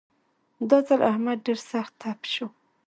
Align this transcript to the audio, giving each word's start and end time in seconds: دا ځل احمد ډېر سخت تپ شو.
دا 0.69 0.77
ځل 0.87 1.01
احمد 1.11 1.37
ډېر 1.45 1.59
سخت 1.71 1.93
تپ 2.01 2.19
شو. 2.33 2.47